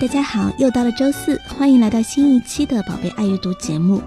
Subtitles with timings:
[0.00, 4.00] 大家好，又到了周四，欢迎来到新一期的《宝贝爱阅读》节目。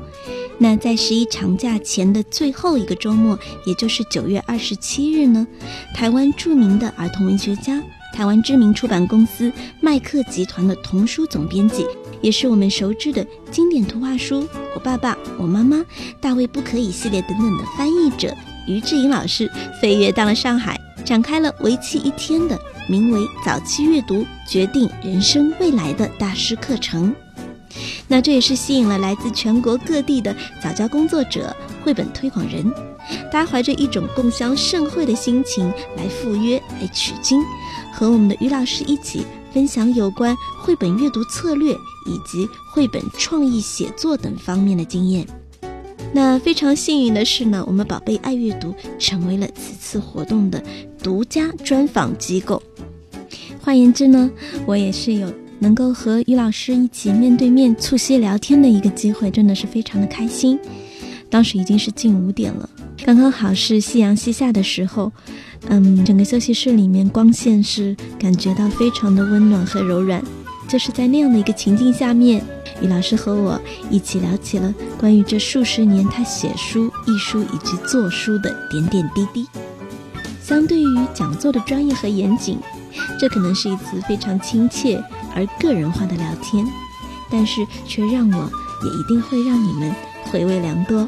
[0.58, 5.46] 那在十一长假前的最后一个周末，也就是九月二十七日呢，
[5.94, 9.52] 台湾著名的儿童文学家、台湾知名出版公司
[9.82, 11.86] 麦克集团的童书总编辑，
[12.22, 15.76] 也是我们熟知的经典图画书《我爸爸、我妈妈》
[16.22, 18.34] 《大卫不可以》系列等等的翻译者
[18.66, 19.52] 于志颖老师，
[19.82, 22.58] 飞跃到了上海，展开了为期一天的。
[22.90, 27.14] 名为“早期阅读决定人生未来”的大师课程，
[28.08, 32.70] 那这也是吸引了来自全国各地的早教工作者、绘本推广人，
[33.32, 37.40] 大家怀着一种共襄盛会的心情来赴约、来取经，
[37.94, 41.72] 和我们的于老师一起分享有关绘本阅读策略
[42.08, 45.26] 以及绘本创意写作等方面的经验。
[46.14, 50.62] 那非常幸运的是呢，我们宝贝爱阅读成为了此次活动的
[51.02, 52.62] 独家专访机构。
[53.60, 54.30] 换言之呢，
[54.66, 60.60] 我也是有能够和于老师一起面对面促膝聊天的一个机会，真的是非常的开心。
[61.30, 62.70] 当时已经是近五点了，
[63.06, 65.12] 刚刚好是夕阳西下的时候，
[65.70, 70.22] 嗯，整个休息室里面光线是感觉到非常的温暖和柔软，
[70.68, 72.44] 就是在那样的一个情境下面，
[72.82, 79.48] 于老师和我一起聊起了关于这数十年他写书、译书以及做书的点点滴滴。
[80.52, 82.60] 相对于讲座的专业和严谨。
[83.18, 85.02] 这可能是一次非常亲切
[85.34, 86.68] 而个人化的聊天，
[87.32, 88.52] 但是却让我
[88.84, 91.08] 也一定会让你们回味良多。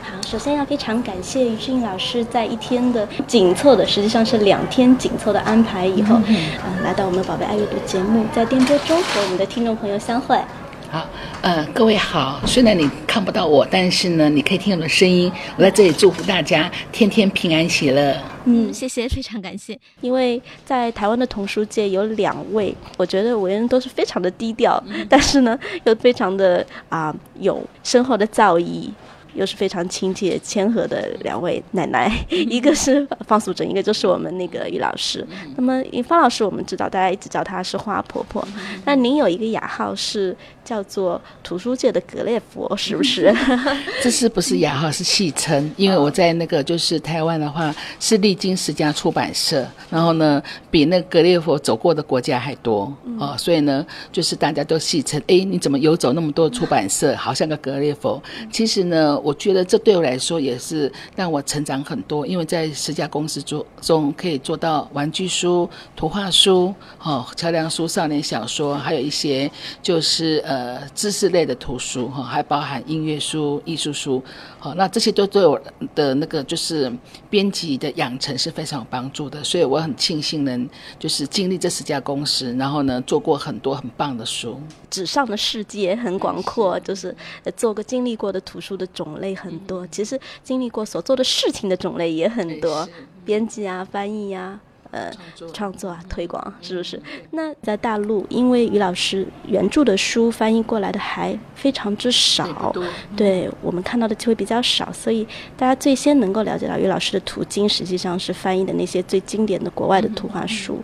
[0.00, 10.40] 好，首先要非常感谢于俊老师在一天的紧凑的，实际上是两天紧凑的安排以后， 嗯，来到我们宝贝爱阅读节目，在电波中和我们的听众朋友相会。
[10.88, 11.04] 好，
[11.42, 12.40] 呃，各位好。
[12.46, 15.30] 虽然你看不到我，但是呢，你可以听我的声音。
[15.56, 18.16] 我在这里祝福大家天天平安喜乐。
[18.44, 19.78] 嗯，谢谢，非常感谢。
[20.00, 28.88] 因为在台湾的童书界有两位，我觉得为人都是非常的低调，但是呢，又非常的啊有深厚的造诣。
[29.36, 35.26] 又是非常亲切谦和的两位奶奶，一个是方素珍，一个就是我们那个于老师。
[35.56, 38.46] 那么方老师，我们知道大家一直叫她是花婆婆。
[38.84, 43.32] 那您有一个雅号是叫做图书界的格列佛，是不是？
[44.02, 44.90] 这是不是雅号？
[44.90, 45.70] 是戏称。
[45.76, 58.22] 因为我在那个就是台湾的话，是历经十家出版社，然后呢，比那格列佛走过的国家还多哦，所以呢，就是大家都戏称，哎，你怎么游走那么多出版社，好像个格列佛？
[58.50, 59.20] 其实呢。
[59.26, 69.50] 我觉得这对我来说也是让我成长很多，因为在十家公司做中可以做到玩具书、图画书、哈桥梁书、少年小说，还有一些
[69.82, 74.22] 就是呃知识类的图书哈，还包含音乐书、艺术书，
[74.66, 75.60] 好，那这些都对我
[75.94, 76.92] 的那个就是
[77.30, 80.68] 编辑的养成是非常有帮助的，所以我很庆幸能
[80.98, 84.60] 就是经历这十家公司，然后呢做过很多很棒的书。
[84.90, 87.14] 纸上的世界很广阔，就是
[87.56, 89.16] 做过经历过的图书的种。
[89.16, 92.86] 类很多，其实经历过所做的事情的种类也很多，
[93.24, 94.60] 编辑啊、翻译啊、
[94.90, 95.10] 呃、
[95.52, 97.00] 创作啊、推广，是不是？
[97.30, 102.72] 那在大陆，因为于老师原著的书翻译过来的还非常之少，
[103.16, 105.26] 对我们看到的机会比较少，所以
[105.56, 110.82] 大家最先能够了解到于老师的途径，实际上是翻译的那些最经典的国外的图画书。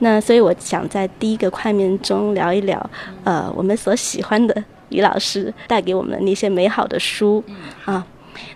[0.00, 2.90] 那所以我想在第一个块面中聊一聊，
[3.24, 4.64] 呃，我们所喜欢的。
[4.90, 7.40] 于老师带给我们的那些美好的书。
[7.84, 8.04] 啊，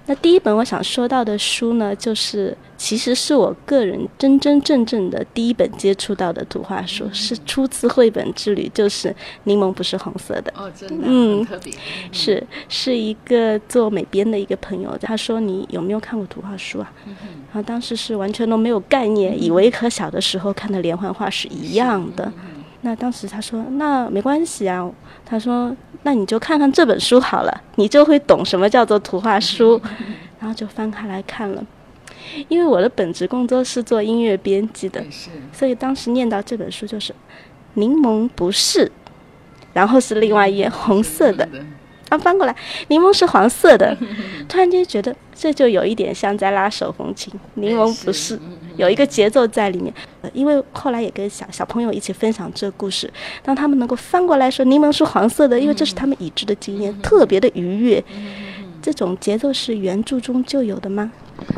[0.07, 9.09] 那第一本我想说到的书呢，就是其实是我个人真真正正的第一本接触到的图画书，是初次绘本之旅，就是
[9.45, 10.53] 《柠檬不是红色的》。
[10.63, 11.73] 哦，真的，嗯，特别
[12.13, 16.93] 是是一个做美编的一个朋友，他说你有没有看过图画书啊？
[17.07, 22.31] 然后当时是完全都没有概念，以为和小的时候看的连环画是一样的。
[22.85, 24.89] 那当时他说那没关系啊，
[25.27, 25.77] 他说。
[26.07, 29.81] 那你就看看这本书好了，你就会懂什么叫做图画书。
[30.39, 31.65] 然后就翻开来看了，
[32.49, 35.03] 因为我的本职工作是做音乐编辑的，
[35.51, 37.15] 所以当时念到这本书就是
[37.73, 38.93] 柠檬不是，
[39.73, 41.49] 然后是另外一页红色的，
[42.09, 42.55] 啊翻过来
[42.89, 43.97] 柠檬是黄色的，
[44.49, 48.39] 突然间觉得这就有一点像在拉手风琴，柠檬不是，
[48.77, 49.93] 有一个节奏在里面。
[50.23, 53.13] 呃因为后来也跟小小朋友一起分享这个故事，
[53.43, 58.03] 当他们能够翻过来说柠檬是黄色的，因为这是他们已知的经验，特别的愉悦。
[58.85, 61.11] 这种节奏是原著中就有的吗？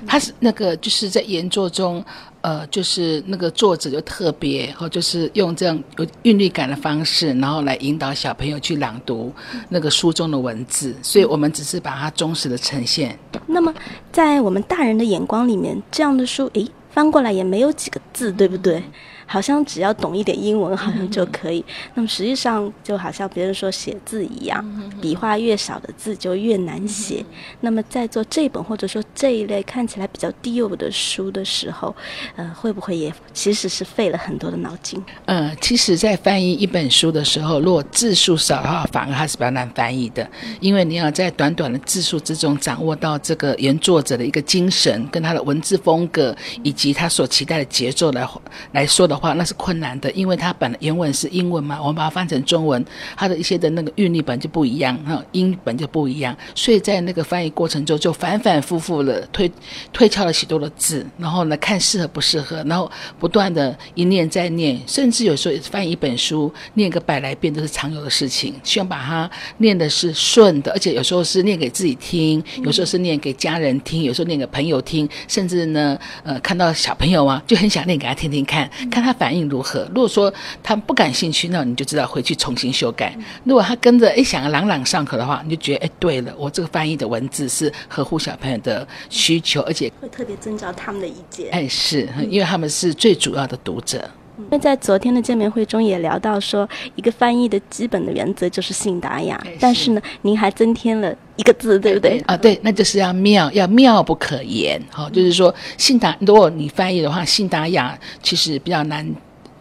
[0.06, 2.02] 他是那个就是在原作中，
[2.40, 9.32] 呃，就是那个作者就特别，或就是用这样有韵律感的方式，然后来引导小朋友去朗读
[9.68, 13.18] 那个书中的文字，所以我们只是把它忠实的呈现。
[13.48, 13.74] 那么，
[14.12, 18.80] 在我们大人的眼光里面，这样的书，诶，翻过来也没有几个字，对不对？
[19.26, 21.64] 好像只要懂一点英文，好像就可以。
[21.94, 24.64] 那么实际上，就好像别人说写字一样，
[25.00, 27.24] 笔画越少的字就越难写。
[27.60, 31.94] 那么在做这本或者说这一类看起来比较低幼的书的时候，
[32.36, 35.02] 呃，会不会也其实是费了很多的脑筋？
[35.24, 40.28] 呃，其实，在翻译一本书的时候，如果字数少的话，反而还是比较难翻译的，
[40.60, 48.28] 因为你要在短短的字数之中掌握到这个原作者的一个精神，跟他的文字风格，以及他所期待的节奏来
[48.72, 52.84] 来说的的话，那是困难的，因为它本来原文是英文嘛，我们把它翻成中文，
[53.16, 59.50] 它的一些的那个韵律本就不一样，哈，音本就不一样，所以在那个翻译过程中就反反复复的推
[59.92, 79.88] 推敲了许多的字，然后呢看适合不适合，然后不断的一念再念，甚至有时候翻译一本书念个百来遍都是常有的事情，希望把它念的是顺的，而且有时候是念给自己听，有时候是念给家人听，有时候念给朋友听，甚至呢，呃，看到小朋友啊，就很想念给他听听看，看他反应如何。
[79.94, 80.32] 如果说
[80.62, 83.16] 他不感兴趣，那你就知道回去重新修改。
[83.44, 91.48] 如果他跟着哎想要朗朗上口的话，你就觉得哎对了，我这个翻译的文字是合乎小朋友的需求，而且会特别征召他们的意见。
[91.52, 94.10] 哎是因为他们是最主要的读者。
[94.38, 102.22] 因为在昨天的见面会中也聊到说，一个翻译的基本的原则就是信达雅，但是呢，您还增添了一个字，对不对？
[102.26, 104.80] 啊，对，那就是要妙，要妙不可言。
[104.90, 109.06] 好、就是说信达，如果你翻译的话，信达雅其实比较难。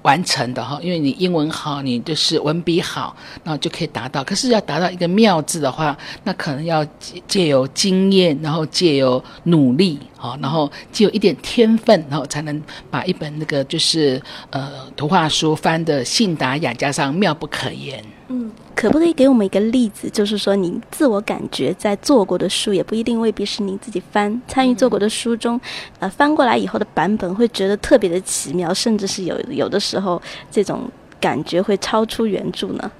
[0.05, 4.23] 完成的哈，因为你英文好，你就是文笔好，那就可以达到。
[4.23, 6.85] 可是要达到一个妙字的话，那可能要
[7.27, 12.61] 借由经验，然后借由努力，好，然后借有一点天分，然后才能
[12.91, 14.21] 把一本那个就是
[14.51, 18.05] 呃图画书翻的信达雅，加上妙不可言。
[18.27, 20.09] 嗯，可不可以给我们一个例子？
[20.09, 25.59] 就是说，您自我感觉在做过的书，也不一定未必是您自己翻参与做过的书中，
[25.99, 30.81] 呃，翻过来以后的版本，会觉得特别的奇妙，甚至是有有的时候这种
[31.19, 32.91] 感觉会超出原著呢？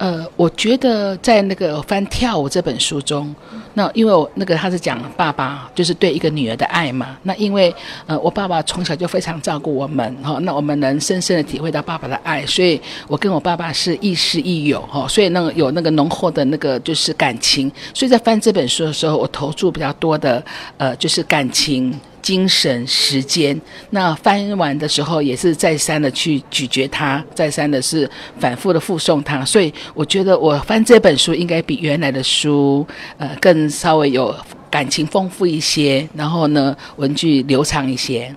[0.00, 3.34] 呃，我觉得在那个翻跳舞这本书中，
[3.74, 7.72] 那因为我那个他是讲爸爸就是对一个女儿的爱嘛，那因为
[8.06, 20.42] 呃我爸爸从小就非常照顾我们哈、那我们能深深的体会到爸爸的爱，所以我跟我爸爸是亦师亦友哈、所以那个有那个浓厚的那个就是感情，所以在翻这本书的时候，我投注比较多的
[20.78, 21.94] 呃就是感情。
[22.22, 23.58] 精神、时间，
[23.90, 28.08] 那翻完的时候也是再三的去咀嚼它，再三的是
[28.38, 32.86] 反复的复诵它，所以我觉得我翻这本书应该比原来的书，
[33.18, 34.34] 呃，更稍微有
[34.70, 38.34] 感情丰富一些，然后呢，文句流畅一些。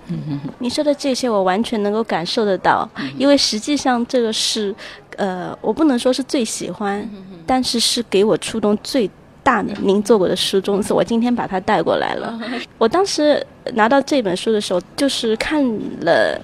[0.59, 4.73] 你说的这些，我完全能够感受得到，因为实际上这个是，
[5.17, 7.07] 呃，我不能说是最喜欢，
[7.45, 9.09] 但是是给我触动最。
[9.43, 12.39] 大的您做过的书中，是我今天把它带过来了。
[12.77, 15.63] 我当时拿到这本书的时候，就是看
[16.01, 16.39] 了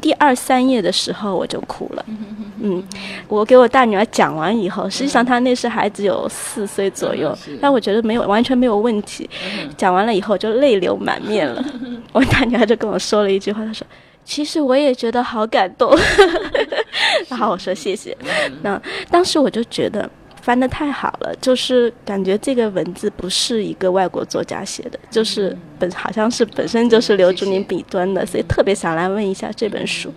[0.00, 2.04] 第二三页的时候，我就哭了。
[2.62, 2.82] 嗯，
[3.28, 9.28] 我给我大女儿讲完以后，实际上她那时孩子有四岁左右，但我觉得没有完全没有问题。
[9.76, 11.62] 讲完了以后就泪流满面了。
[12.12, 13.86] 我大女儿就跟我说了一句话，她说
[14.24, 15.94] ：“其实我也觉得好感动。”
[17.28, 18.16] 然后我说谢谢。
[18.62, 18.80] 那
[19.10, 20.08] 当时我就觉得。
[20.50, 30.12] 翻得太好了，就是感觉这个文字不是一个外国作家写的，就是本好像是本身就是留住您笔端的，所以特别想来问一下这本书，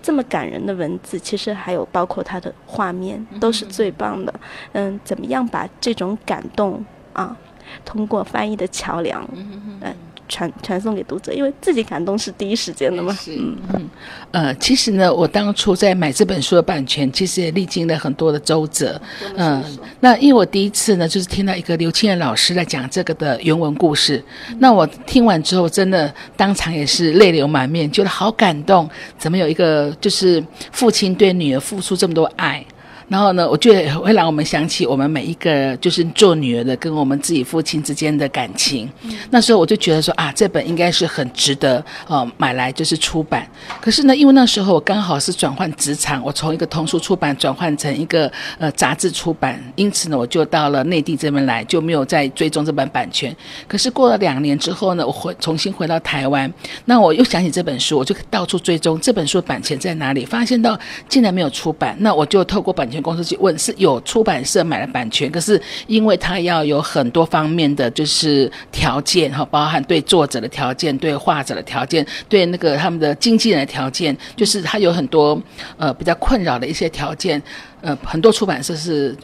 [0.00, 4.32] 这么感人的文字，其实还有包括它的画面都是最棒的。
[4.72, 6.82] 嗯，怎么样把这种感动
[7.12, 7.36] 啊，
[7.84, 9.94] 通过翻译的桥梁，嗯。
[10.32, 13.12] 传传送给读者，因为自己感动是第一时间的嘛。
[13.12, 13.90] 是，嗯，
[14.30, 18.98] 呃，其实呢，我当初在买这本书的版权，其实也历经了很多的周折。
[19.36, 19.62] 嗯，
[20.00, 24.24] 那因为我第一次呢，就是听到一个刘清燕老师在讲这个的原文故事，
[24.58, 28.88] 那我听完之后，真的当场也是泪流满面，觉得好感动。
[29.18, 32.61] 怎么有一个就是父亲对女儿付出这么多爱？
[33.08, 38.90] 然后呢，我觉得会让我们想起我们每一个就是做女儿的跟我们自己父亲之间的感情。
[39.30, 43.46] 那时候我就觉得说啊，这本应该是很值得呃买来就是出版。
[43.80, 53.34] 可是呢，因为那时候我刚好是转换职场，我从一个童书出版转换成一个呃杂志出版，因此呢，我就到了内地这边来，就没有再追踪这本版权。
[53.68, 56.52] 可是过了两年之后呢，我回重新回到台湾，
[56.86, 60.78] 那我又想起这本书，我就到处追踪这本书版权在哪里，发现到
[61.08, 63.02] 竟然没有出版，那我就透过版权。
[63.02, 75.40] 公司去问是有出版社买了版权，可是因为他要有很多方面的就是条件哈，包含对作者的条件、对画者的条件、对那个他们的经纪人的条件，就是他有很多
[75.78, 77.42] 呃比较困扰的一些条件，
[77.80, 79.16] 呃，很多出版社是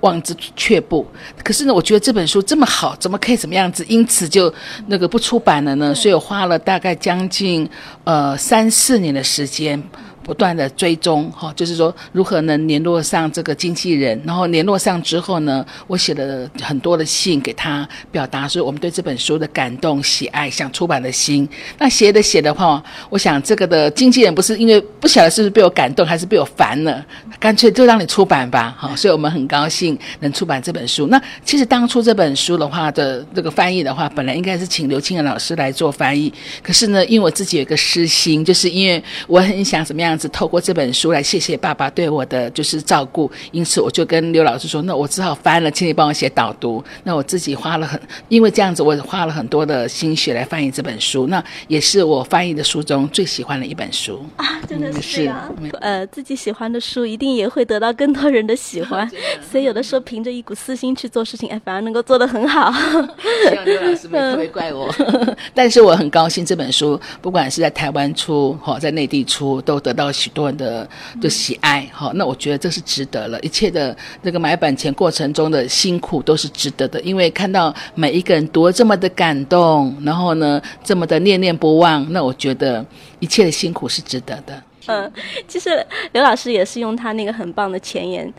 [0.00, 1.06] 望之却步。
[1.42, 3.84] 可是呢，我觉得这本书这么好，怎么可以怎么样子？
[3.88, 4.52] 因此就
[4.86, 5.94] 那个不出版了呢？
[5.94, 7.68] 所以我花了大概将近
[8.04, 9.82] 呃三四年的时间。
[10.28, 21.48] 不断的追踪哈，就是说如何能联络上这个经纪人，然后联络上之后呢，我写了很多的信给他，表达说我们对这本书的感动、喜爱、想出版的心。
[21.78, 27.02] 那写的写的话，我想这个的经纪人不是因为不晓得是不是被我感动，还是被我烦了，
[27.40, 28.94] 干脆就让你出版吧，哈。
[28.94, 31.06] 所以我们很高兴能出版这本书。
[31.06, 36.30] 那其实当初这本书的话的这个翻译的话，本来应该是请刘清仁老师来做翻译，
[36.62, 40.17] 可是呢，因为我自己有一个私心，就是因为我很想怎么样。
[40.18, 46.82] 是透过这本书来谢谢爸爸对我的就是照顾，因此我就跟刘老师说，那我只好翻了，请你帮我写导读。
[47.04, 55.48] 那我自己花了很，因为这样子我花了很多的心血来翻译这本书，那也是我翻译的书中最喜欢的一本书啊，真的是啊，
[55.80, 59.08] 呃，自己喜欢的书一定也会得到更多人的喜欢，
[59.50, 62.72] 所以有的时候凭着一股私心去做事情，哎，反而能够做得很好。
[63.48, 64.92] 希望刘老师没特别怪我，
[65.54, 70.07] 但是我很高兴这本书 不管是在台湾出或在内地出，都得到。
[70.12, 70.88] 许多人的
[71.20, 73.38] 的喜爱，好，那我觉得这是值得了。
[73.40, 82.84] 一切的这个买版权过程中的辛苦都是值得的，因为看到每一个人读了这么的感动，然后呢，这么的念念不忘，那我觉得
[83.20, 84.62] 一切的辛苦是值得的。
[84.86, 85.12] 嗯，
[85.46, 88.32] 其实刘老师也是用他那个很棒的前言。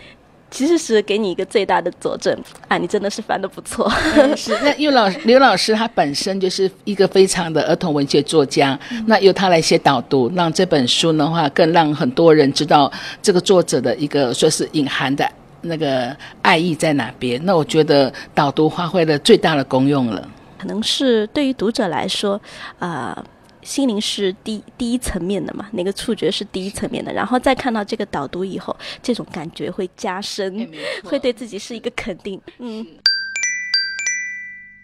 [0.52, 2.36] 其实是给你一个最大的佐证
[2.68, 2.78] 啊！
[2.78, 3.90] 你真的是翻的不错。
[4.36, 12.92] 是那因为老刘老师他本身就是一个非常的儿童文学作家，那由他来写导读，让这本书的话更让很多人知道
[13.22, 15.30] 这个作者的一个说是隐含的
[15.62, 17.40] 那个爱意在哪边。
[17.46, 20.28] 那我觉得导读发挥了最大的功用了。
[20.58, 22.40] 可能是对于读者来说，
[22.80, 23.24] 啊。
[23.70, 30.68] 心灵是第第一层面的嘛，那个触觉是第一层面的，然后再看到这个导读以后，这种感觉会加深，
[31.04, 32.42] 会对自己是一个肯定。
[32.58, 32.84] 嗯。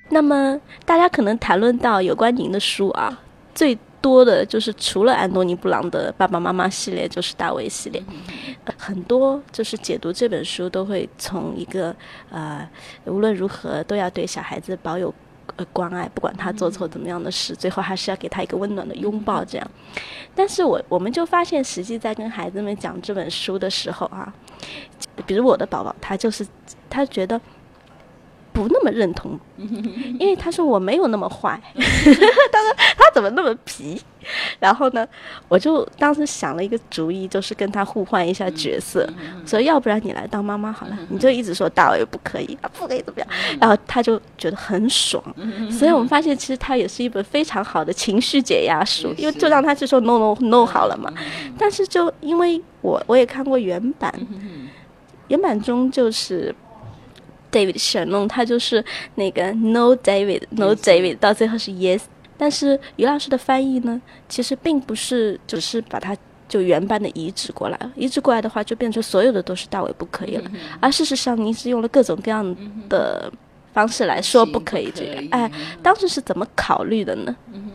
[0.09, 3.19] 那么大家可能谈论到有关您的书啊，
[3.55, 7.99] 最多的就是除了安东尼布朗的爸爸妈妈系列，就是大卫系列，
[8.77, 11.95] 很多就是解读这本书都会从一个
[12.29, 12.69] 呃，
[13.05, 15.11] 无论如何都要对小孩子保有。
[15.57, 19.71] 呃，关爱，不管他做错怎么样的事，最后还是要给他一个温暖的拥抱，这样。
[20.33, 24.33] 但是我我们就发现，实际在跟孩子们讲这本书的时候啊，
[25.25, 26.45] 比如我的宝宝，他就是
[26.89, 27.39] 他觉得。
[28.55, 29.37] 不那么认同，
[30.17, 31.81] 因为他说我没有那么坏， 他
[32.61, 34.01] 说他怎么那么皮，
[34.59, 35.05] 然后呢，
[35.49, 39.05] 我就当时想了一个主意，就是跟他互换一下角色，
[39.45, 43.27] 说要不然你来当妈妈好了，你就一直说大伟不可以，不可以怎么样，
[43.59, 45.21] 然后他就觉得很爽，
[45.69, 51.11] 所以我们发现其实他也是一本非常好的情绪解压书，因为就让他去说 no no no 好了嘛，
[51.57, 54.13] 但是就因为我我也看过原版，
[55.27, 56.55] 原版中就是。
[57.55, 58.83] David 选弄他就是
[59.15, 62.01] 那个 No David No David，到最后是 Yes。
[62.37, 66.17] 但是于老师的翻译呢，其实并不是只是把它
[66.49, 70.51] 就原版的移植过来，移植过来的话就变成所有的都是大卫不可以了。
[70.81, 72.55] 而事实上，您是用了各种各样
[72.89, 73.31] 的
[73.73, 75.23] 方式来说不可以这个。
[75.31, 75.49] 哎，
[75.81, 77.33] 当时是怎么考虑的呢？
[77.53, 77.71] 嗯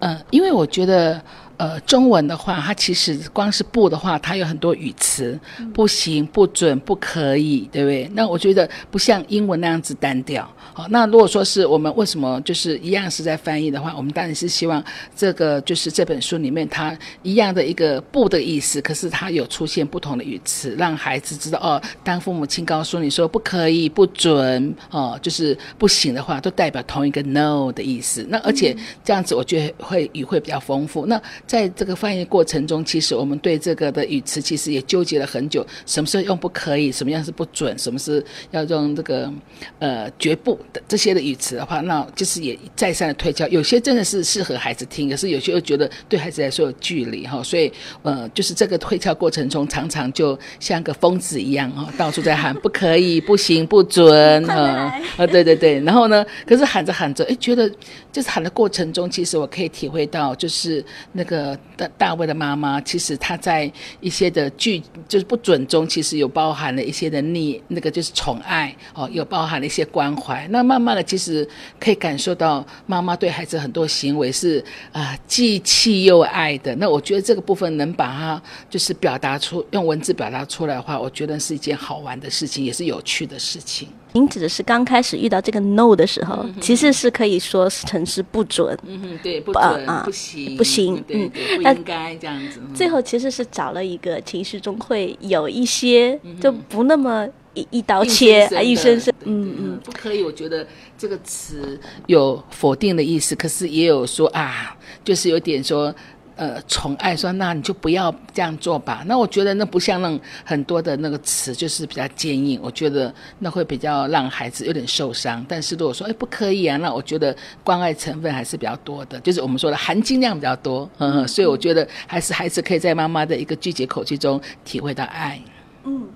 [0.00, 1.22] 嗯，因为我觉得。
[1.56, 5.38] 呃，中文的话，它其实光是不的话，它有很多语词，
[5.72, 8.10] 不行、不准、不可以，对不对？
[8.12, 10.48] 那我觉得不像英文那样子单调。
[10.72, 14.82] 好，那如果说是我们为什么就是一样是在翻译的话，我们当然是希望
[15.14, 28.26] 这个就是这本书里面它一样的一个不的意思，可是它有出现不同的语词，让孩子知道哦，当父母亲告诉你说不可以、不准哦，就是不行的话，都代表同一个 no 的意思。
[28.28, 31.06] 那而且这样子，我觉得会语会比较丰富。
[31.06, 31.20] 那
[31.54, 38.20] 在这个翻译过程中，其实我们对这个的语词其实也纠结了很久，什么时候用不可以，什么样是不准，什么是
[38.50, 39.32] 要用这个
[39.78, 57.70] 呃绝不的这些的语词的话，那就是也再三的推敲，有些真的是适合孩子听，可是有些又觉得对孩子来说有距离哈，所以呃，就是这个推敲过程中，常常就像个疯子一样哈，到处在喊不可以、不行、不准 啊啊，对对对，然后呢，可是喊着喊着，哎，觉得
[58.10, 61.33] 就是喊的过程中，其实我可以体会到，就是那个
[61.76, 70.46] 大大卫的妈妈，其实她在一些的剧就是不准中，其实有包含了一些的溺，那个就是宠爱哦，有包含了一些关怀。
[70.48, 71.48] 那慢慢的，其实
[71.80, 76.74] 可以感受到妈妈对孩子很多行为是啊，既气又爱的。
[76.76, 83.88] 那我觉得这个部分能把它就是表达出，用文字表达出来的话，我觉得是一件好玩的事情，也是有趣的事情。
[84.14, 92.60] 您指的是刚开始遇到这个 no 的时候，其实是可以说成是不准，嗯哼，对，不准，啊不行，不行，嗯，不应该这样子。
[92.72, 100.22] 最后其实是找了一个情绪中会有一些就不那么一一刀切啊，一声声，嗯嗯，不可以。
[100.22, 100.64] 我觉得
[100.96, 105.92] 这个词有否定的意思，可是也有说啊，就是有点说。
[106.36, 109.04] 呃，宠爱说，那你就不要这样做吧。
[109.06, 112.58] 那我觉得那不像那很多的那个词，就是比较坚硬。
[112.62, 115.44] 我觉得那会比较让孩子有点受伤。
[115.48, 120.90] 但是如果说，哎，不可以啊，那我觉得关爱成分还是比较多的，就是我们说的含金量比较多。
[120.98, 125.40] 嗯，所以我觉得还是孩子可以在妈妈的一个拒绝口气中体会到爱。
[125.84, 126.08] 嗯。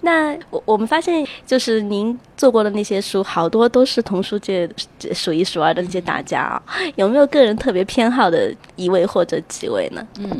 [0.00, 4.68] 那我我们发现，就是您做过的那些书，好多都是童书界
[5.12, 6.62] 数一数二的那些大家啊。
[6.94, 10.06] 有没有个人特别偏好的一位或者几位呢？
[10.18, 10.30] 嗯，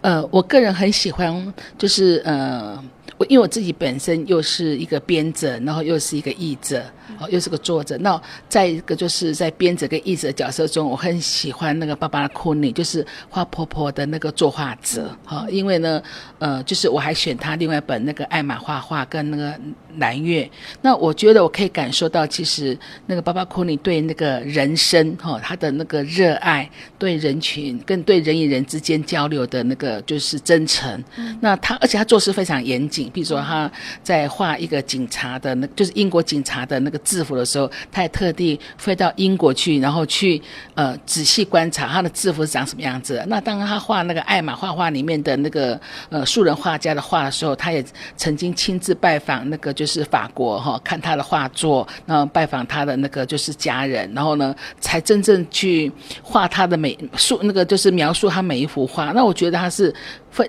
[0.00, 2.82] 呃，我个人很喜欢，就是呃。
[3.26, 6.82] 因为我自己本身又是一个编者，然后又是一个译者，
[7.18, 7.96] 哦，又是个作者。
[7.98, 15.46] 那再一个就是在编者跟译者角色中，我很喜欢那个芭芭拉库尼，就是花婆婆的那个作画者，哈。
[15.50, 16.02] 因为呢，
[16.38, 19.54] 呃，就是我还选他另外一本那个艾玛画画跟那个
[19.98, 20.50] 蓝月。
[20.80, 22.76] 那我觉得我可以感受到，其实
[23.06, 31.02] 那个芭芭库尼对那个人生，哈，他的那个热爱，对人群跟对人与人之间交流的那个就是真诚。
[31.40, 33.10] 那他而且他做事非常严谨。
[33.12, 33.70] 比如说他
[34.02, 40.40] 在画一个警察的，那就是英国警察的那个制服的时候，他也特地飞到英国去，然后去
[40.74, 43.22] 呃仔细观察他的制服是长什么样子。
[43.28, 45.78] 那当他画那个艾玛画画里面的那个
[46.08, 47.84] 呃素人画家的画的时候，他也
[48.16, 55.90] 曾经亲自拜访那个就是法国哈，看他的画作，然后拜访他的那个就是家人，然后呢才真正去
[56.22, 59.12] 画他的每述那个就是描述他每一幅画。
[59.12, 59.94] 那我觉得他是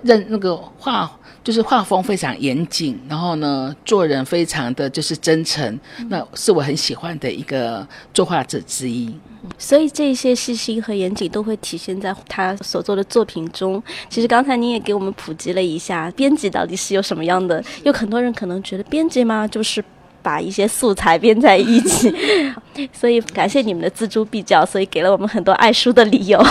[0.02, 1.10] 认那个画。
[1.44, 5.78] 就是画风非常严谨，然后呢，做人非常的就是真诚，
[6.08, 9.14] 那是我很喜欢的一个作画者之一。
[9.58, 13.80] 所以这些细心和严谨都会体现在他所做的作品中。
[14.08, 17.62] 其实刚才你也给我们普及了一下，编辑到底是有什么样的？
[17.82, 19.84] 有很多人可能觉得编辑嘛，就是。
[20.24, 22.10] 把一些素材编在一起，
[22.98, 26.42] 所以感谢你们的锱铢必较，所以给了我们很多爱书的理由。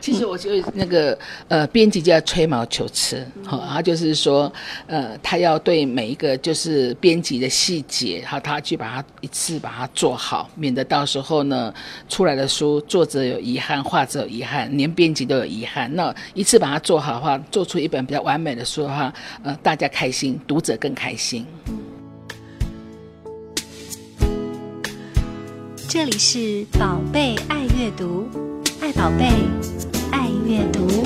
[0.00, 4.52] 其实我就那个呃，编辑就要吹毛求疵，好，他就是说
[4.88, 11.72] 呃，他要对每一个就是编辑的细节，好，他去把它一次把它做好，免得到时候呢
[12.08, 15.88] 出来的书作者有遗憾，画者有遗憾，连编辑都有遗憾。
[15.94, 21.46] 那一次把它做好的话，做出一本比较完美的书的话，呃，大家开心，读者更开心。
[25.92, 28.26] 这里是宝贝爱阅读，
[28.80, 29.26] 爱宝贝，
[30.10, 31.04] 爱阅读。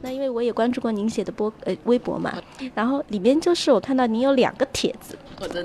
[0.00, 2.32] 那因为我也关注过您写的播呃微博嘛，
[2.74, 5.18] 然后里面就是我看到您有两个帖子，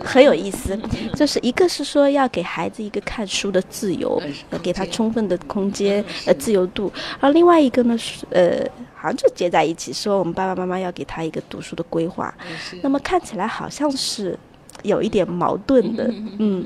[0.04, 0.78] 很有意思，
[1.16, 4.22] 就是一个是说要给孩子一个看书的自由，
[4.62, 6.92] 给他充分的空间呃自由度，
[7.22, 8.60] 然后另外一个呢是呃
[8.94, 12.36] 好像就接在一起，说我们爸爸妈妈要给他一个读书的规划，
[12.84, 14.38] 那么看起来好像是。
[14.84, 16.06] 有一点矛盾的，
[16.40, 16.66] 嗯，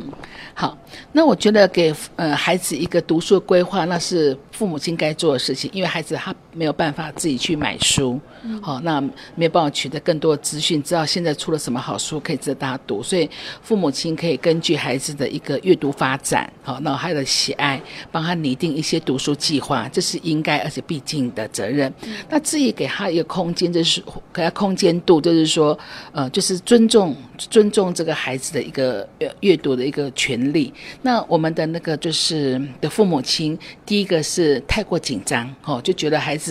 [0.54, 0.78] 好，
[1.12, 8.18] 那我觉得给呃孩子一个读书规划，那是父母亲该做的事情，因为孩子他没有办法自己去买书，
[8.62, 9.02] 好，那
[9.36, 13.30] 没有办法取得更多的资讯，知道现在出了什么好书可以值得大家读，所以
[13.62, 21.94] 父母亲可以根据孩子的一个阅读发展，好，那他的喜爱，帮他拟定一些读书计划，这是应该而且必尽的责任。
[22.30, 24.02] 那至于给他一个空间，就是
[24.34, 25.78] 给他空间度，就是说，
[26.14, 28.06] 呃，就是尊重尊重这。
[28.06, 36.45] 个孩子的一个阅读的一个权利，那我们的那个就是的父母亲，第一个是太过紧张哦，就觉得孩子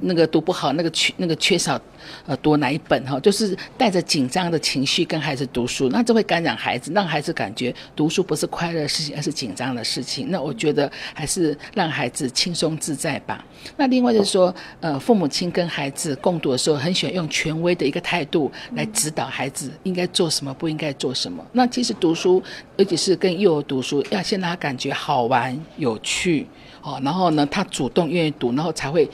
[0.00, 1.80] 那个读不好，那个缺那个缺少，
[2.26, 10.30] 呃，读哪一本哈，就是带着紧张的情绪跟孩子读书，那这会感染孩子，让孩子感觉读书不是快乐的事情，而是紧张的事情。
[10.30, 13.44] 那我觉得还是让孩子轻松自在吧。
[13.76, 21.44] 那另外就是说，呃，父母亲跟孩子共读的时候，很喜欢用权威的一个态度来指导孩子应该做什么，不应该做什么。
[21.52, 22.42] 那其实读书，
[22.76, 26.46] 尤其是跟幼儿读书，要先让他感觉好玩、有趣，
[26.86, 29.10] 哦，然后呢，他主动愿意读，然后才会。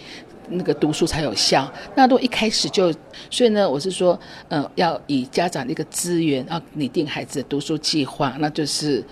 [0.54, 1.72] 那个读书才有效。
[1.94, 2.92] 那如果一开始就，
[3.30, 9.02] 所以呢，我是说，呃，要以家长的一个资源，要拟定孩子的读书计划，那就是，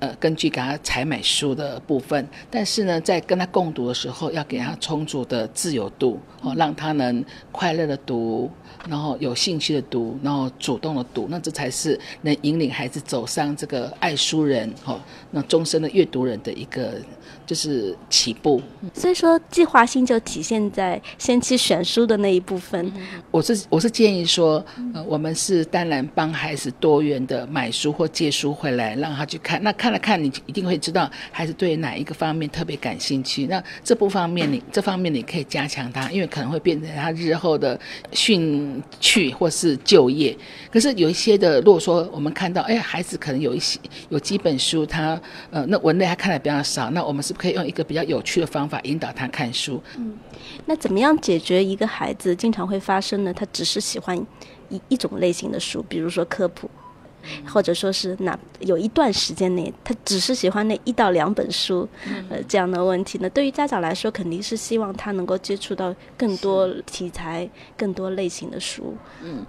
[0.00, 2.26] 呃，根据给他采买书的部分。
[2.50, 8.50] 但是呢，在跟他共读的时候，要给他充足的自由度，哦，让他能快乐的读，
[8.88, 11.28] 然后有兴趣的读，然后主动的读。
[11.30, 14.98] 那这才是能引领孩子走上这个爱书人，哦，
[15.30, 16.94] 那终身的阅读人的一个。
[17.44, 18.60] 就是起步，
[18.92, 22.92] 所以说计划性就体现在先期选书的那一部分。
[23.30, 24.62] 我是我是建议说，
[24.92, 29.62] 呃，我们是当然帮孩子多元的买书或借书回来，让他去看。
[29.62, 33.46] 那看了看，你一定会知道孩子对哪一个方面特别感兴趣。
[33.46, 37.80] 那这部方面你这方面你可以加强他，因为可能会变成他日后的
[38.12, 40.36] 兴趣或是就业。
[40.70, 45.17] 可是有一些的，如果说我们看到，哎，孩子可能有一些有几本书，他
[45.50, 47.38] 呃那文类他看的比较少，那我们是不是。
[47.38, 49.80] 可以用一个比较有趣的方法引导他看书。
[49.96, 50.18] 嗯，
[50.66, 53.32] 那怎么样解决一个孩子经常会发生呢？
[53.32, 54.18] 他只是喜欢
[54.68, 56.68] 一一种类型的书，比如说科普，
[57.46, 61.88] 或者说是哪有一段时间内他只是喜欢那一到两本书，
[62.28, 63.30] 呃，这样的问题呢？
[63.30, 68.96] 对于家长来说，肯定是希望他能够接触到更多题材、更多类型的书。
[69.22, 69.46] 嗯。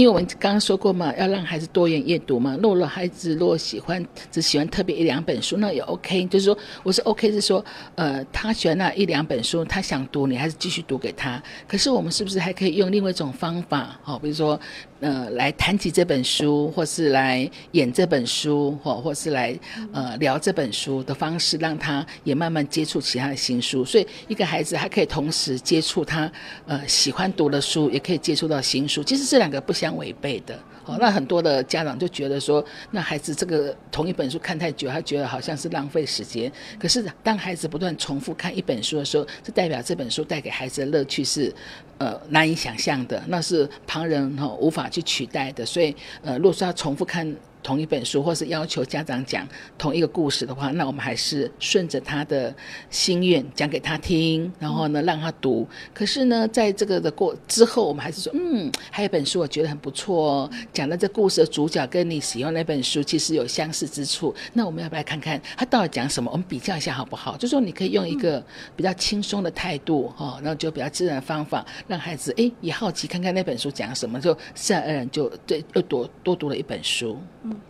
[0.00, 2.56] 因为我们刚刚说过嘛，要让孩子多元阅读嘛。
[2.62, 6.24] 若了孩子若喜欢只喜欢特别一两本书，那也 OK。
[6.28, 7.62] 就是说，我是 OK，是说，
[7.96, 11.42] 呃，他喜欢那一两本书，他想读，你还是继续读给他。
[11.68, 14.00] 可是我们是不是还可以用另外一种方法？
[14.06, 14.58] 哦，比如说，
[15.00, 19.58] 呃，来谈起这本书，或是来演这本书，或或是来
[19.92, 23.84] 呃聊这本书的方式，让他也慢慢接触其他的新书。
[23.84, 26.30] 所以，一个孩子还可以同时接触他
[26.66, 29.02] 呃喜欢读的书，也可以接触到新书。
[29.02, 29.74] 其实这两个不。
[29.80, 36.50] 相违背的，哦，那很多的家长就觉得说，那孩子这个同一本书看太久，他觉得好像是浪费时间。
[36.78, 41.52] 可是当孩子不断重复看一本书的时候，这代表这本书带给孩子的乐趣是，
[41.98, 45.64] 呃，难以想象的，那是旁人哈无法去取代的。
[45.66, 47.36] 所以，呃，如果说要重复看。
[47.62, 49.46] 同一本书，或是要求家长讲
[49.76, 52.54] 同一个故事的话，那我们还是顺着他的
[52.90, 55.66] 心愿讲给他听，然后呢让他读。
[55.92, 64.34] 可是呢，在这个的过之后，我们还是说，嗯，还有一本书我觉得很不错哦，讲的这故事的主角跟你喜欢那本书其实有相似之处。
[64.52, 66.30] 那我们要不要看看他到底讲什么？
[66.30, 67.36] 我们比较一下好不好？
[67.36, 68.42] 就说你可以用一个
[68.76, 77.18] 比较轻松的态度哈，然后就比较自然的方法，让孩子哎也好奇看看那本书讲什么，就自然而然就对又多多读了一本书。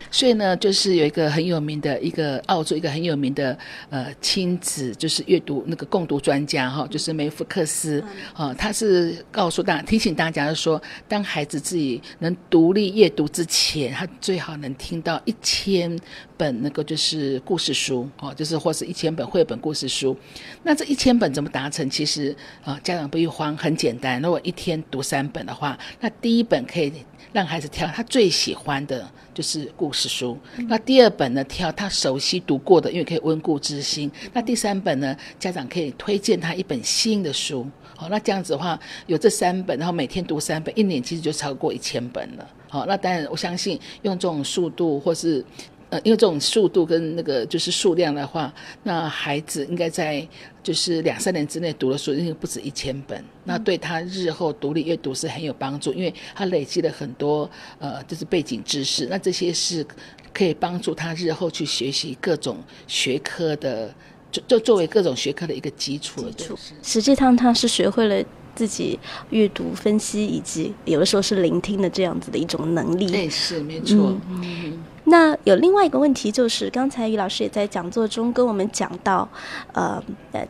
[0.09, 3.57] 所以呢，就是有一个很有名的一个澳洲一个很有名的
[3.89, 15.97] 呃亲子就是阅读那个共读专家哈，就是梅福克斯啊，他是告诉大提醒大家说，当孩子自己能独立阅读之前，他最好能听到一千
[16.35, 20.17] 本那个就是故事书哦，就是或是一千本绘本故事书。
[20.63, 21.89] 那这一千本怎么达成？
[21.89, 24.21] 其实啊，家长不用慌，很简单。
[24.21, 26.91] 如果一天读三本的话，那第一本可以。
[27.33, 30.37] 让孩子挑他最喜欢的，就是故事书。
[30.67, 34.11] 那第二本呢，挑他熟悉读过的，因为可以温故知新。
[34.33, 37.65] 那第三本呢，家长可以推荐他一本新的书。
[37.95, 42.47] 好，那这样子的话，有这三本，然后每天读三本，一年其实就超过一千本了。
[42.67, 45.43] 好，那当然我相信用这种速度或是。
[45.91, 48.51] 呃，因为这种速度跟那个就是数量的话，
[48.81, 50.25] 那孩子应该在
[50.63, 53.21] 就是两三年之内读的书，应该不止一千本。
[53.43, 59.05] 那对他日后独立阅读是很有帮助，因为他累积了很多呃，就是背景知识。
[59.07, 59.85] 那这些是
[60.33, 63.93] 可以帮助他日后去学习各种学科的，
[64.31, 66.21] 就就作为各种学科的一个基础。
[66.29, 66.57] 基础。
[66.81, 68.23] 实际上，他是学会了
[68.55, 68.97] 自己
[69.31, 73.07] 阅读、分析，以及有的时候是聆听的这样子的一种能力。
[73.07, 74.17] 对，是没错。
[74.29, 74.81] 嗯。
[75.05, 79.27] 那有另外一个问题，就是刚才于老师也在讲座中跟我们讲到，
[79.73, 80.01] 呃，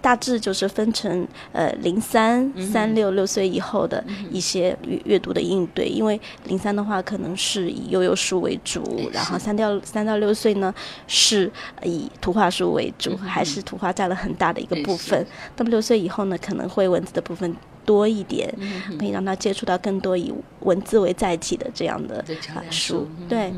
[0.02, 10.74] 大致就是分成呃零三、三六六岁以后的一些阅阅读的应对，因为零三的话可能是以悠悠书为主，然后三到三到六岁呢
[11.08, 11.50] 是
[11.84, 15.26] 以图画书为主，还是图画占了很大的一个部分。
[15.56, 17.56] 那么六岁以后呢，可能会文字的部分。
[17.86, 18.54] 多一点，
[19.00, 22.24] 可以让他接触到更多以文字为载体的这样的
[22.70, 23.08] 书。
[23.28, 23.54] 对，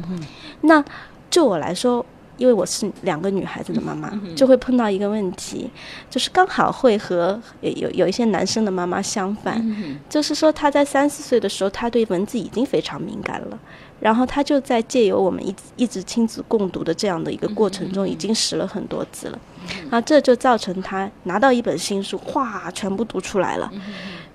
[0.61, 0.83] 那
[1.29, 2.05] 就我来说，
[2.37, 5.69] 因为我是两个女孩子的妈妈，就会碰到一个问题，
[6.09, 9.63] 就是刚好会和有有有一些男生的妈妈相反，
[10.09, 13.59] 就是说他在三四岁的时候，他对文字已经非常敏感了，
[14.03, 19.39] 然后他就在借由我们一一直亲子共读的这样的一个过程中，已经识了很多字了，
[19.83, 23.71] 然后这就造成他拿到一本新书，哗，全部读出来了，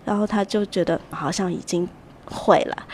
[0.07, 1.87] 然后他就觉得好像已经
[2.25, 2.87] 会了。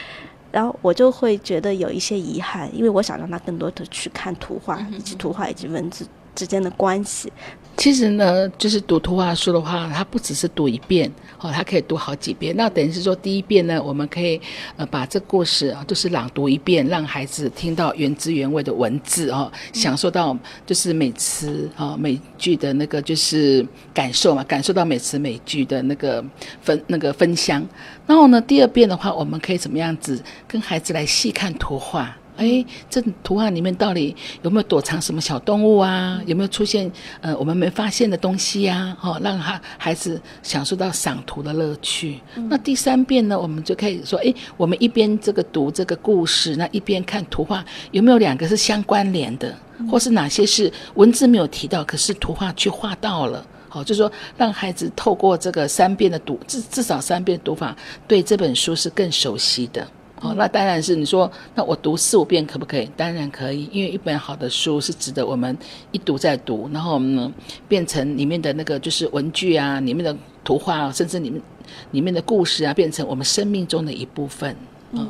[0.50, 7.32] 然后我就会觉得有一些遗憾，因为我想让他更多的去看图画，以及图画以及文字之间的关系。
[7.76, 12.54] 其实呢，就是读图画书的话，它不只是读一遍，哦，它可以读好几遍。
[12.56, 14.40] 那等于是说，第一遍呢，我们可以
[14.76, 26.24] 呃把这故事啊，就是朗读一遍，让孩子听到原汁原味的文字哦，享受到就是每词啊每句的那个就是感受嘛，感受到每词每句的那个
[26.62, 27.66] 分那个分享。
[28.06, 32.16] 然后呢，第二遍的话，我们可以怎么样子跟孩子来细看图画？
[32.36, 36.20] 哎，这图画里面到底有没有躲藏什么小动物啊？
[36.26, 38.96] 有没有出现呃我们没发现的东西呀？
[39.00, 42.20] 哦，让他孩子享受到赏图的乐趣。
[42.48, 49.54] 那第三遍呢，我们就可以说，哎，我们一边这个读这个故事，那一边看图画，有没有两个是相关联的？
[49.90, 53.44] 或是哪些是文字没有提到，可是图画却画到了？
[53.68, 59.86] 好，就是说让孩子透过这个三遍的读，至至少三遍读法，对这本书是更熟悉的。
[60.24, 62.90] 哦，那当然是你说，那我读四五遍可不可以？
[62.96, 65.54] 当然可以，因为一本好的书是值得我们
[65.92, 67.30] 一读再读，然后呢，
[67.68, 71.42] 变成里面的那个就是文具啊，里面的图画，甚至里面
[71.90, 74.56] 里面的故事啊，变成我们生命中的一部分
[74.94, 75.06] 啊。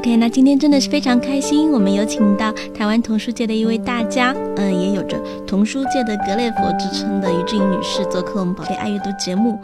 [0.00, 9.58] OK，那今天真的是非常开心，我们有请到台湾童书界的一位大家，嗯，也有着童书界的格列佛之称的于志颖女士做客我们宝贝爱阅读节目。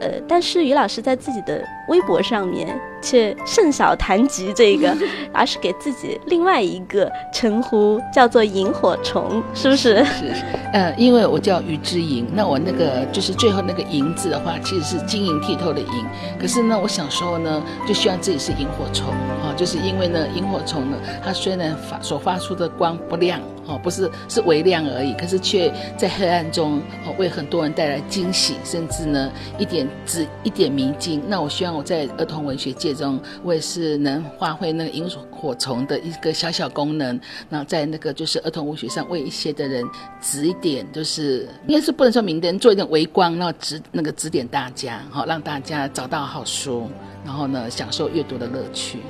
[0.00, 4.96] 呃，但是于老师在自己的微博上面却甚少谈及这个，
[5.32, 10.04] 而是给自己另外一个称呼，叫做萤火虫，是不是？
[10.04, 10.32] 是，
[10.72, 16.06] 呃，因为我叫于之莹，那我那个就是最后那个“莹”字的话，其实是晶莹剔透的“莹”。
[16.38, 19.08] 可是呢，我小时候呢，就希望自己是萤火虫，
[19.42, 23.40] 哦，就是因为呢，萤火虫呢，它虽然发所发出的光不亮。
[23.70, 31.22] 哦，不是是微亮而已，可是却在黑暗中哦，为很多人带来惊喜，甚至呢一点指一点明镜。
[31.28, 35.08] 那我希望我在儿童文学界中，我也是能发挥那个萤
[35.40, 37.18] 火虫的一个小小功能。
[37.48, 39.84] 那在那个就是儿童文学上，为一些的人
[40.20, 46.88] 指点，就是应该是不能说明灯，做一点微光，然后指那个指点大家，好让大家找到好书。
[47.24, 49.00] 然后呢，享受阅读的乐趣。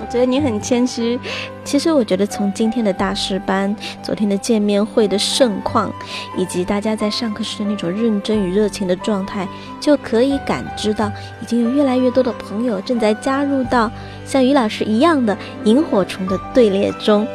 [0.00, 1.20] 我觉得你很谦虚。
[1.64, 5.92] 其实我觉得从今天的大师班、昨天的见面会的盛况，
[6.36, 9.46] 以及大家在上课时的那种认真与热情的状态，
[9.78, 13.88] 就可以感知到，已经有越来越多的朋友正在加入到
[14.24, 15.36] 像于老师一样的
[15.78, 17.26] 萤火虫的队列中。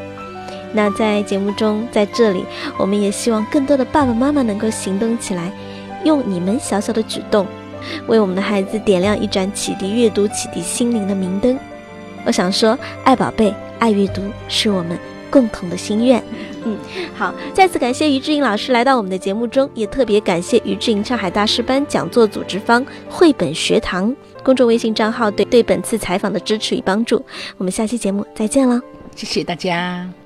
[0.73, 2.43] 那在节目中，在这里，
[2.77, 5.51] 我们也希望更多的爸爸妈妈能够行动起来，
[6.03, 7.47] 用你们小小的举动。
[8.07, 11.57] 为我们的孩子点亮一盏启迪阅读、启迪心灵的明灯。
[12.25, 14.97] 我想说，爱宝贝，爱阅读，是我们
[15.29, 16.23] 共同的心愿。
[16.65, 16.77] 嗯，
[17.13, 27.23] 好，再次感谢于志颖老师来到我们的节目中，也特别感谢于志颖上海大师班讲座组织方绘本学堂公众微信账号对对本次采访的支持与帮助。
[27.57, 28.81] 我们下期节目再见了，
[29.15, 30.22] 谢谢大家。